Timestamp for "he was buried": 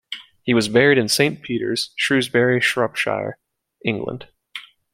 0.41-0.97